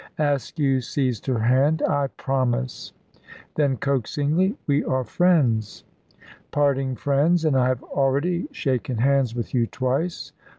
[0.17, 1.83] Askew seized her hand.
[1.87, 2.91] "I promise!"
[3.53, 5.83] Then, coaxingly: "We are friends!"
[6.49, 10.31] "Parting friends, and I have already shaken hands with you twice.